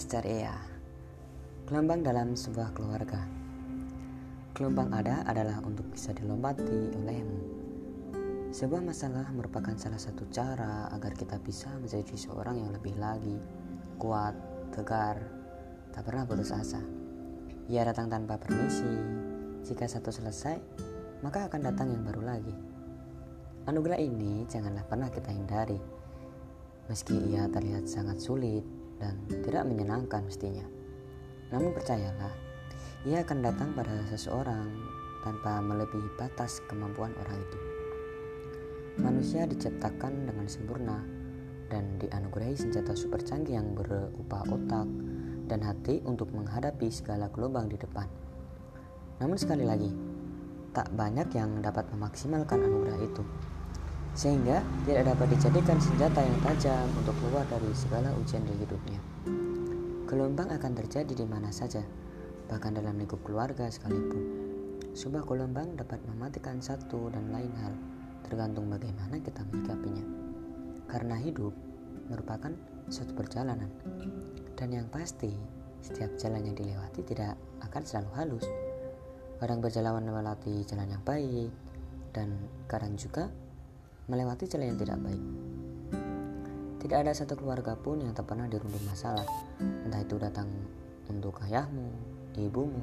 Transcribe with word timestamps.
Esteria 0.00 0.56
Gelombang 1.68 2.00
dalam 2.00 2.32
sebuah 2.32 2.72
keluarga. 2.72 3.20
Gelombang 4.56 4.96
ada 4.96 5.20
adalah 5.28 5.60
untuk 5.60 5.92
bisa 5.92 6.16
dilompati 6.16 6.96
olehmu 6.96 7.40
Sebuah 8.48 8.80
masalah 8.80 9.28
merupakan 9.28 9.76
salah 9.76 10.00
satu 10.00 10.24
cara 10.32 10.88
agar 10.96 11.12
kita 11.12 11.36
bisa 11.44 11.68
menjadi 11.76 12.16
seorang 12.16 12.64
yang 12.64 12.72
lebih 12.72 12.96
lagi 12.96 13.36
Kuat, 14.00 14.32
tegar, 14.72 15.20
tak 15.92 16.08
pernah 16.08 16.24
putus 16.24 16.48
asa. 16.56 16.80
Ia 17.68 17.84
datang 17.84 18.08
tanpa 18.08 18.40
permisi. 18.40 18.88
Jika 19.68 19.84
satu 19.84 20.08
selesai, 20.08 20.56
maka 21.20 21.44
akan 21.44 21.60
datang 21.60 21.92
yang 21.92 22.08
baru 22.08 22.24
lagi. 22.24 22.56
Anugerah 23.68 24.00
ini 24.00 24.48
janganlah 24.48 24.88
pernah 24.88 25.12
kita 25.12 25.28
hindari. 25.28 25.76
Meski 26.88 27.20
ia 27.36 27.52
terlihat 27.52 27.84
sangat 27.84 28.16
sulit 28.24 28.79
dan 29.00 29.16
tidak 29.42 29.64
menyenangkan 29.64 30.22
mestinya. 30.22 30.62
Namun 31.50 31.72
percayalah, 31.74 32.30
ia 33.08 33.24
akan 33.24 33.38
datang 33.40 33.72
pada 33.72 34.04
seseorang 34.12 34.68
tanpa 35.24 35.58
melebihi 35.64 36.20
batas 36.20 36.60
kemampuan 36.68 37.16
orang 37.16 37.40
itu. 37.40 37.58
Manusia 39.00 39.48
diciptakan 39.48 40.28
dengan 40.28 40.46
sempurna 40.46 41.00
dan 41.72 41.96
dianugerahi 41.96 42.54
senjata 42.54 42.92
super 42.92 43.24
canggih 43.24 43.56
yang 43.56 43.72
berupa 43.72 44.44
otak 44.52 44.86
dan 45.48 45.64
hati 45.64 46.04
untuk 46.04 46.28
menghadapi 46.36 46.92
segala 46.92 47.32
gelombang 47.32 47.72
di 47.72 47.80
depan. 47.80 48.06
Namun 49.18 49.36
sekali 49.40 49.64
lagi, 49.64 49.90
tak 50.70 50.92
banyak 50.94 51.32
yang 51.34 51.58
dapat 51.64 51.88
memaksimalkan 51.90 52.62
anugerah 52.62 53.00
itu 53.02 53.24
sehingga 54.14 54.62
tidak 54.86 55.14
dapat 55.14 55.26
dijadikan 55.38 55.78
senjata 55.78 56.20
yang 56.20 56.38
tajam 56.42 56.86
untuk 56.98 57.14
keluar 57.22 57.46
dari 57.46 57.70
segala 57.72 58.10
ujian 58.18 58.42
di 58.42 58.54
hidupnya. 58.58 59.00
Gelombang 60.10 60.50
akan 60.50 60.72
terjadi 60.74 61.14
di 61.14 61.26
mana 61.26 61.54
saja, 61.54 61.86
bahkan 62.50 62.74
dalam 62.74 62.98
lingkup 62.98 63.22
keluarga 63.22 63.70
sekalipun. 63.70 64.50
Sebuah 64.90 65.22
gelombang 65.22 65.78
dapat 65.78 66.02
mematikan 66.10 66.58
satu 66.58 67.14
dan 67.14 67.30
lain 67.30 67.54
hal, 67.62 67.70
tergantung 68.26 68.66
bagaimana 68.66 69.22
kita 69.22 69.46
menyikapinya. 69.46 70.02
Karena 70.90 71.14
hidup 71.14 71.54
merupakan 72.10 72.50
suatu 72.90 73.14
perjalanan, 73.14 73.70
dan 74.58 74.74
yang 74.74 74.90
pasti, 74.90 75.30
setiap 75.78 76.10
jalan 76.18 76.50
yang 76.50 76.58
dilewati 76.58 77.06
tidak 77.06 77.38
akan 77.62 77.82
selalu 77.86 78.10
halus. 78.18 78.46
Kadang 79.38 79.62
berjalan 79.62 80.02
melewati 80.02 80.66
jalan 80.66 80.90
yang 80.90 81.04
baik, 81.06 81.54
dan 82.10 82.34
kadang 82.66 82.98
juga 82.98 83.30
melewati 84.10 84.50
celah 84.50 84.66
yang 84.66 84.76
tidak 84.76 84.98
baik. 84.98 85.22
Tidak 86.82 86.98
ada 87.06 87.14
satu 87.14 87.38
keluarga 87.38 87.78
pun 87.78 88.02
yang 88.02 88.10
tak 88.10 88.26
pernah 88.26 88.50
dirundung 88.50 88.82
masalah, 88.90 89.22
entah 89.62 90.02
itu 90.02 90.18
datang 90.18 90.50
untuk 91.06 91.38
ayahmu, 91.46 91.86
ibumu, 92.34 92.82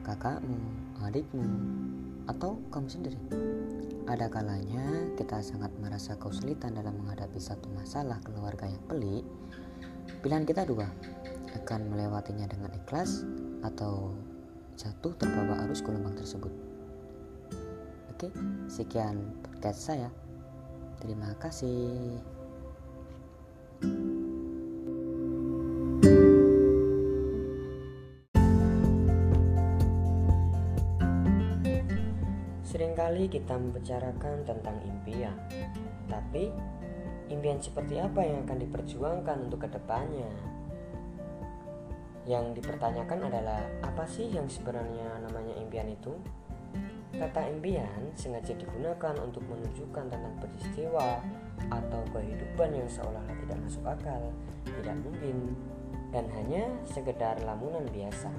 kakakmu, 0.00 0.56
adikmu, 1.04 1.44
atau 2.24 2.56
kamu 2.72 2.88
sendiri. 2.88 3.20
Ada 4.08 4.32
kalanya 4.32 5.12
kita 5.20 5.44
sangat 5.44 5.68
merasa 5.78 6.16
kesulitan 6.16 6.74
dalam 6.74 6.96
menghadapi 7.04 7.36
satu 7.36 7.68
masalah 7.76 8.16
keluarga 8.24 8.64
yang 8.64 8.82
pelik. 8.88 9.26
Pilihan 10.24 10.48
kita 10.48 10.64
dua, 10.64 10.88
akan 11.60 11.80
melewatinya 11.92 12.46
dengan 12.48 12.72
ikhlas 12.74 13.26
atau 13.60 14.14
jatuh 14.80 15.12
terbawa 15.18 15.66
arus 15.68 15.84
gelombang 15.84 16.16
tersebut. 16.16 16.52
Oke, 18.14 18.32
sekian 18.70 19.20
podcast 19.44 19.92
saya. 19.92 20.19
Terima 21.00 21.32
kasih. 21.40 22.20
Seringkali 32.60 33.32
kita 33.32 33.56
membicarakan 33.56 34.44
tentang 34.44 34.76
impian, 34.84 35.34
tapi 36.06 36.52
impian 37.32 37.58
seperti 37.58 37.96
apa 37.98 38.20
yang 38.20 38.44
akan 38.44 38.60
diperjuangkan 38.60 39.36
untuk 39.48 39.64
ke 39.64 39.68
depannya? 39.72 40.30
Yang 42.28 42.60
dipertanyakan 42.60 43.26
adalah 43.26 43.64
apa 43.80 44.04
sih 44.04 44.28
yang 44.28 44.46
sebenarnya 44.46 45.16
namanya 45.24 45.56
impian 45.56 45.88
itu? 45.88 46.12
Kata 47.10 47.50
impian 47.50 48.14
sengaja 48.14 48.54
digunakan 48.54 49.14
untuk 49.18 49.42
menunjukkan 49.50 50.14
tentang 50.14 50.34
peristiwa 50.38 51.18
atau 51.70 52.00
kehidupan 52.14 52.70
yang 52.70 52.86
seolah-olah 52.86 53.36
tidak 53.46 53.58
masuk 53.66 53.84
akal, 53.84 54.22
tidak 54.64 54.96
mungkin, 55.02 55.36
dan 56.14 56.26
hanya 56.38 56.70
sekedar 56.86 57.38
lamunan 57.42 57.86
biasa. 57.90 58.30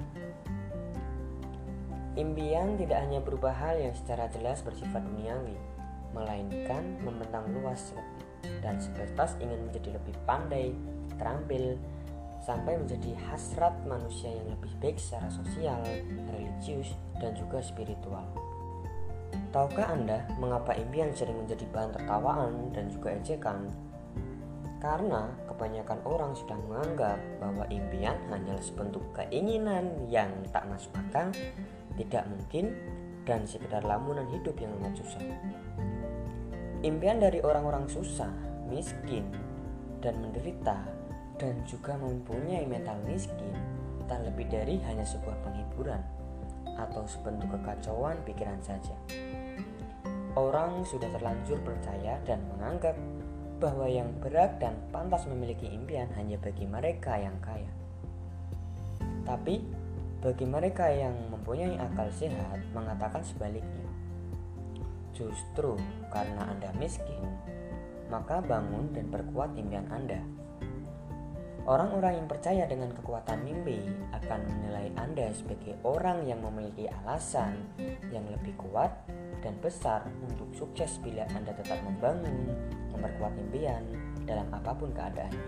Impian 2.16 2.76
tidak 2.76 3.00
hanya 3.08 3.24
berubah 3.24 3.56
hal 3.56 3.76
yang 3.80 3.94
secara 3.96 4.28
jelas 4.32 4.60
bersifat 4.60 5.00
duniawi, 5.00 5.56
melainkan 6.12 7.00
membentang 7.00 7.48
luas 7.56 7.96
dan 8.60 8.76
sebatas 8.76 9.36
ingin 9.40 9.68
menjadi 9.68 9.96
lebih 9.96 10.16
pandai, 10.28 10.76
terampil, 11.16 11.80
sampai 12.42 12.74
menjadi 12.74 13.14
hasrat 13.30 13.72
manusia 13.86 14.28
yang 14.28 14.48
lebih 14.50 14.72
baik 14.82 14.98
secara 14.98 15.30
sosial, 15.30 15.80
religius, 16.34 16.90
dan 17.22 17.32
juga 17.38 17.62
spiritual. 17.62 18.26
Tahukah 19.52 19.92
Anda 19.92 20.24
mengapa 20.40 20.72
impian 20.72 21.12
sering 21.12 21.36
menjadi 21.44 21.68
bahan 21.68 21.92
tertawaan 21.92 22.72
dan 22.72 22.88
juga 22.88 23.12
ejekan? 23.12 23.68
Karena 24.80 25.28
kebanyakan 25.46 26.00
orang 26.08 26.32
sudah 26.32 26.56
menganggap 26.66 27.20
bahwa 27.38 27.68
impian 27.68 28.16
hanyalah 28.32 28.64
sebentuk 28.64 29.04
keinginan 29.14 30.08
yang 30.08 30.32
tak 30.50 30.64
masuk 30.66 30.90
akal, 30.96 31.30
tidak 32.00 32.24
mungkin, 32.26 32.74
dan 33.28 33.44
sekedar 33.46 33.84
lamunan 33.84 34.26
hidup 34.32 34.56
yang 34.56 34.72
amat 34.82 34.98
susah. 34.98 35.22
Impian 36.82 37.22
dari 37.22 37.38
orang-orang 37.44 37.86
susah, 37.86 38.32
miskin, 38.66 39.28
dan 40.02 40.18
menderita, 40.18 40.82
dan 41.38 41.60
juga 41.62 41.94
mempunyai 41.94 42.66
mental 42.66 42.98
miskin, 43.06 43.54
tak 44.10 44.24
lebih 44.26 44.50
dari 44.50 44.82
hanya 44.82 45.06
sebuah 45.06 45.38
penghiburan 45.46 46.02
atau 46.78 47.04
sebentuk 47.06 47.50
kekacauan 47.54 48.18
pikiran 48.26 48.58
saja. 48.62 48.94
Orang 50.32 50.88
sudah 50.88 51.12
terlanjur 51.12 51.60
percaya 51.60 52.16
dan 52.24 52.40
menganggap 52.56 52.96
bahwa 53.60 53.86
yang 53.86 54.10
berat 54.18 54.58
dan 54.58 54.74
pantas 54.90 55.28
memiliki 55.30 55.70
impian 55.70 56.10
hanya 56.18 56.34
bagi 56.40 56.66
mereka 56.66 57.14
yang 57.14 57.36
kaya. 57.38 57.70
Tapi 59.22 59.62
bagi 60.18 60.46
mereka 60.46 60.90
yang 60.90 61.14
mempunyai 61.30 61.78
akal 61.78 62.10
sehat 62.10 62.58
mengatakan 62.74 63.22
sebaliknya. 63.22 63.86
Justru 65.14 65.78
karena 66.10 66.48
Anda 66.48 66.74
miskin, 66.80 67.22
maka 68.10 68.42
bangun 68.42 68.90
dan 68.96 69.12
perkuat 69.12 69.54
impian 69.54 69.86
Anda. 69.92 70.18
Orang-orang 71.62 72.18
yang 72.18 72.26
percaya 72.26 72.66
dengan 72.66 72.90
kekuatan 72.90 73.46
mimpi 73.46 73.78
akan 74.10 74.40
menilai 74.50 74.90
Anda 74.98 75.30
sebagai 75.30 75.78
orang 75.86 76.26
yang 76.26 76.42
memiliki 76.42 76.90
alasan 76.90 77.54
yang 78.10 78.26
lebih 78.26 78.58
kuat 78.58 78.90
dan 79.46 79.54
besar 79.62 80.02
untuk 80.26 80.50
sukses 80.58 80.98
bila 80.98 81.22
Anda 81.30 81.54
tetap 81.54 81.78
membangun, 81.86 82.50
memperkuat 82.90 83.38
impian 83.38 83.86
dalam 84.26 84.50
apa 84.50 84.74
pun 84.74 84.90
keadaan. 84.90 85.38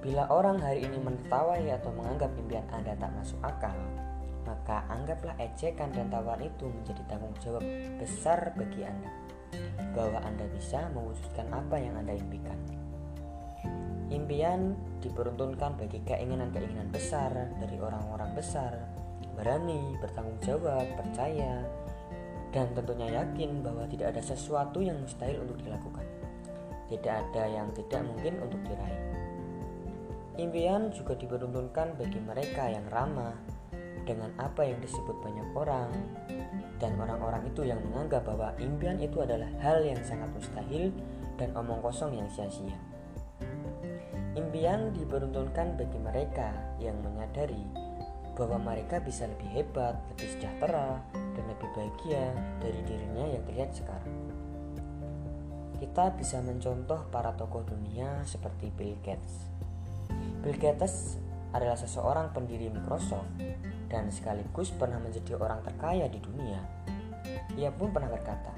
Bila 0.00 0.24
orang 0.32 0.64
hari 0.64 0.88
ini 0.88 0.96
menertawai 1.04 1.68
atau 1.68 1.92
menganggap 1.92 2.32
impian 2.40 2.64
Anda 2.72 2.96
tak 2.96 3.12
masuk 3.20 3.40
akal, 3.44 3.76
maka 4.48 4.80
anggaplah 4.88 5.36
ejekan 5.36 5.92
dan 5.92 6.08
tawaran 6.08 6.48
itu 6.48 6.72
menjadi 6.72 7.04
tanggung 7.04 7.36
jawab 7.44 7.60
besar 8.00 8.48
bagi 8.56 8.88
Anda 8.88 9.12
bahwa 9.92 10.24
Anda 10.24 10.48
bisa 10.56 10.88
mewujudkan 10.96 11.52
apa 11.52 11.76
yang 11.76 12.00
Anda 12.00 12.16
impikan. 12.16 12.87
Impian 14.08 14.72
diperuntukkan 15.04 15.76
bagi 15.76 16.00
keinginan-keinginan 16.08 16.88
besar 16.88 17.52
dari 17.60 17.76
orang-orang 17.76 18.32
besar 18.32 18.98
berani, 19.38 19.94
bertanggung 20.02 20.40
jawab, 20.42 20.82
percaya, 20.98 21.62
dan 22.50 22.66
tentunya 22.74 23.22
yakin 23.22 23.62
bahwa 23.62 23.86
tidak 23.86 24.18
ada 24.18 24.22
sesuatu 24.24 24.82
yang 24.82 24.98
mustahil 24.98 25.46
untuk 25.46 25.62
dilakukan. 25.62 26.02
Tidak 26.90 27.14
ada 27.14 27.44
yang 27.46 27.70
tidak 27.76 28.02
mungkin 28.02 28.42
untuk 28.42 28.58
diraih. 28.66 29.02
Impian 30.38 30.90
juga 30.90 31.14
diperuntukkan 31.14 31.98
bagi 31.98 32.18
mereka 32.18 32.66
yang 32.66 32.86
ramah 32.90 33.34
dengan 34.06 34.32
apa 34.40 34.64
yang 34.64 34.78
disebut 34.80 35.16
banyak 35.20 35.48
orang 35.52 35.90
dan 36.78 36.94
orang-orang 36.96 37.42
itu 37.50 37.66
yang 37.66 37.78
menganggap 37.90 38.24
bahwa 38.24 38.54
impian 38.56 38.96
itu 39.02 39.20
adalah 39.20 39.50
hal 39.60 39.82
yang 39.82 39.98
sangat 40.00 40.30
mustahil 40.32 40.94
dan 41.36 41.50
omong 41.58 41.82
kosong 41.82 42.14
yang 42.16 42.30
sia-sia. 42.30 42.74
Impian 44.38 44.94
diperuntukkan 44.94 45.74
bagi 45.74 45.98
mereka 45.98 46.54
yang 46.78 46.94
menyadari 47.02 47.66
bahwa 48.38 48.62
mereka 48.62 49.02
bisa 49.02 49.26
lebih 49.26 49.50
hebat, 49.50 49.98
lebih 50.14 50.38
sejahtera, 50.38 51.02
dan 51.10 51.44
lebih 51.50 51.66
bahagia 51.74 52.30
dari 52.62 52.80
dirinya 52.86 53.26
yang 53.34 53.42
terlihat 53.50 53.74
sekarang. 53.74 54.14
Kita 55.82 56.14
bisa 56.14 56.38
mencontoh 56.38 57.10
para 57.10 57.34
tokoh 57.34 57.66
dunia 57.66 58.22
seperti 58.22 58.70
Bill 58.78 58.94
Gates, 59.02 59.58
Bill 60.38 60.54
Gates 60.54 61.18
adalah 61.50 61.74
seseorang 61.74 62.30
pendiri 62.30 62.70
Microsoft 62.70 63.26
dan 63.88 64.12
sekaligus 64.12 64.70
pernah 64.70 65.00
menjadi 65.00 65.34
orang 65.34 65.64
terkaya 65.64 66.06
di 66.06 66.20
dunia. 66.22 66.60
Ia 67.58 67.74
pun 67.74 67.90
pernah 67.90 68.12
berkata, 68.12 68.52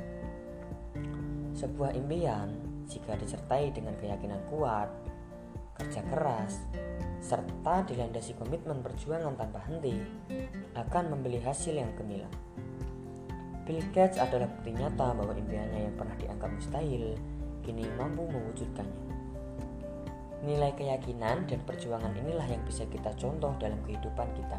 "Sebuah 1.56 1.97
impian 1.97 2.53
jika 2.91 3.17
disertai 3.17 3.73
dengan 3.73 3.94
keyakinan 3.97 4.43
kuat, 4.50 4.91
kerja 5.81 6.05
keras, 6.12 6.61
serta 7.25 7.88
dilandasi 7.88 8.37
komitmen 8.37 8.85
perjuangan 8.85 9.35
tanpa 9.41 9.65
henti, 9.65 9.97
akan 10.77 11.17
membeli 11.17 11.41
hasil 11.41 11.73
yang 11.73 11.91
gemilang." 11.97 12.32
Bill 13.65 13.87
Gates 13.94 14.19
adalah 14.19 14.50
bukti 14.50 14.75
nyata 14.75 15.15
bahwa 15.15 15.31
impiannya 15.31 15.88
yang 15.88 15.94
pernah 15.94 16.17
dianggap 16.19 16.50
mustahil 16.50 17.15
kini 17.62 17.87
mampu 17.94 18.27
mewujudkannya. 18.27 19.03
Nilai 20.43 20.73
keyakinan 20.73 21.44
dan 21.47 21.61
perjuangan 21.69 22.17
inilah 22.17 22.49
yang 22.49 22.65
bisa 22.65 22.88
kita 22.88 23.12
contoh 23.15 23.53
dalam 23.61 23.79
kehidupan 23.87 24.26
kita. 24.35 24.59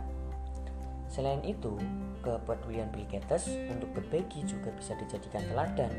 Selain 1.12 1.44
itu, 1.44 1.75
kepedulian 2.24 2.88
Bill 2.94 3.03
Gates 3.12 3.51
untuk 3.67 3.91
berbagi 3.91 4.47
juga 4.47 4.71
bisa 4.71 4.95
dijadikan 4.95 5.44
teladan 5.50 5.91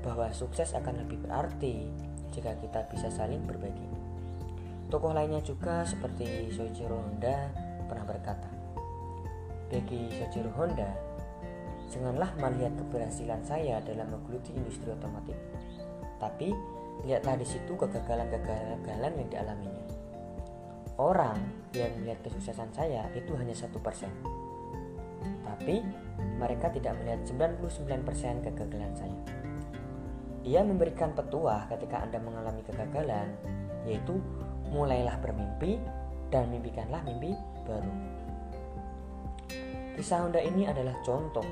bahwa 0.00 0.32
sukses 0.32 0.72
akan 0.72 1.04
lebih 1.04 1.20
berarti 1.28 1.92
jika 2.32 2.56
kita 2.56 2.88
bisa 2.88 3.12
saling 3.12 3.44
berbagi. 3.44 3.84
Tokoh 4.86 5.10
lainnya 5.10 5.42
juga 5.42 5.82
seperti 5.82 6.46
Soichiro 6.54 7.02
Honda 7.02 7.50
pernah 7.90 8.06
berkata, 8.06 8.46
bagi 9.66 10.14
Soichiro 10.14 10.46
Honda, 10.54 10.86
janganlah 11.90 12.30
melihat 12.38 12.70
keberhasilan 12.78 13.42
saya 13.42 13.82
dalam 13.82 14.14
menggeluti 14.14 14.54
industri 14.54 14.94
otomotif, 14.94 15.34
tapi 16.22 16.54
lihatlah 17.02 17.34
di 17.34 17.46
situ 17.46 17.74
kegagalan-kegagalan 17.74 19.12
yang 19.18 19.28
dialaminya. 19.30 19.84
Orang 21.02 21.36
yang 21.74 21.90
melihat 21.98 22.22
kesuksesan 22.22 22.70
saya 22.70 23.10
itu 23.18 23.34
hanya 23.34 23.58
satu 23.58 23.82
persen, 23.82 24.08
tapi 25.42 25.82
mereka 26.38 26.70
tidak 26.70 26.94
melihat 27.02 27.26
99% 27.26 28.46
kegagalan 28.48 28.94
saya. 28.94 29.18
Ia 30.46 30.62
memberikan 30.62 31.10
petuah 31.10 31.66
ketika 31.74 32.06
Anda 32.06 32.22
mengalami 32.22 32.62
kegagalan, 32.62 33.34
yaitu 33.82 34.22
mulailah 34.70 35.18
bermimpi 35.22 35.78
dan 36.30 36.50
mimpikanlah 36.50 37.02
mimpi 37.06 37.34
baru. 37.66 37.94
Kisah 39.96 40.26
Honda 40.26 40.42
ini 40.44 40.68
adalah 40.68 40.96
contoh 41.00 41.46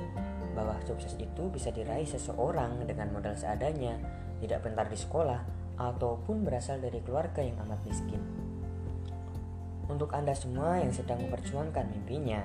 bahwa 0.53 0.77
sukses 0.85 1.17
itu 1.17 1.49
bisa 1.51 1.73
diraih 1.73 2.07
seseorang 2.07 2.85
dengan 2.85 3.11
modal 3.11 3.35
seadanya 3.35 3.97
tidak 4.39 4.63
pintar 4.63 4.87
di 4.87 4.99
sekolah, 4.99 5.41
ataupun 5.75 6.47
berasal 6.47 6.79
dari 6.79 7.03
keluarga 7.03 7.43
yang 7.43 7.59
amat 7.67 7.79
miskin. 7.83 8.21
Untuk 9.85 10.15
Anda 10.15 10.33
semua 10.33 10.81
yang 10.81 10.89
sedang 10.89 11.21
memperjuangkan 11.27 11.85
mimpinya, 11.91 12.41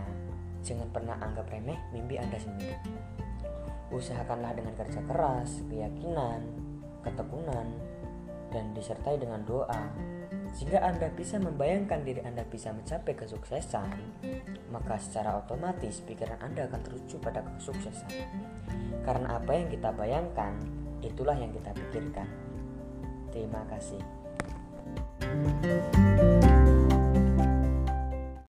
jangan 0.60 0.90
pernah 0.92 1.16
anggap 1.22 1.48
remeh 1.48 1.78
mimpi 1.94 2.20
Anda 2.20 2.36
sendiri. 2.36 2.76
Usahakanlah 3.90 4.54
dengan 4.54 4.74
kerja 4.76 5.00
keras, 5.08 5.64
keyakinan, 5.66 6.46
ketekunan, 7.02 7.66
dan 8.52 8.70
disertai 8.76 9.18
dengan 9.18 9.42
doa. 9.46 9.82
Jika 10.56 10.82
Anda 10.82 11.08
bisa 11.14 11.38
membayangkan 11.38 12.02
diri 12.02 12.20
Anda 12.26 12.42
bisa 12.46 12.74
mencapai 12.74 13.14
kesuksesan, 13.14 13.94
maka 14.74 14.98
secara 14.98 15.38
otomatis 15.38 16.02
pikiran 16.04 16.38
Anda 16.42 16.66
akan 16.66 16.80
teruju 16.82 17.16
pada 17.22 17.46
kesuksesan. 17.58 18.10
Karena 19.06 19.38
apa 19.38 19.52
yang 19.54 19.68
kita 19.70 19.90
bayangkan 19.94 20.58
itulah 21.00 21.38
yang 21.38 21.54
kita 21.54 21.70
pikirkan. 21.72 22.28
Terima 23.30 23.62
kasih. 23.70 24.02
thank 25.30 26.20
you 26.20 26.39